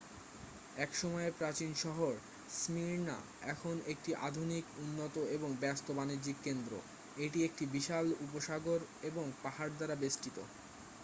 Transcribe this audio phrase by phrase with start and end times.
[0.77, 2.13] একসময়ের প্রাচীন শহর
[2.57, 3.17] স্মির্ণা
[3.45, 6.71] এখন একটি আধুনিক উন্নত এবং ব্যস্ত বাণিজ্যিক কেন্দ্র
[7.17, 8.79] এটি একটি বিশাল উপসাগর
[9.09, 10.37] এবং পাহাড় দ্বারা বেষ্টিত